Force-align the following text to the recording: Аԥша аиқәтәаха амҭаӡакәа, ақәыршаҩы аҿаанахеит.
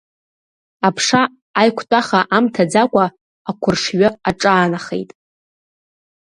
Аԥша 0.87 1.21
аиқәтәаха 1.59 2.19
амҭаӡакәа, 2.35 3.05
ақәыршаҩы 3.49 4.09
аҿаанахеит. 4.29 5.09